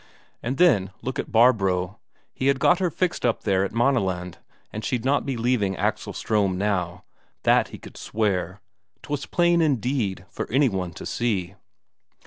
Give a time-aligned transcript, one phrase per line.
[0.41, 1.99] And then look at Barbro,
[2.33, 4.39] he had got her fixed up there at Maaneland,
[4.73, 7.03] and she'd not be leaving Axel Ström now,
[7.43, 8.61] that he could swear
[9.03, 11.53] 'twas plain indeed for any one to see.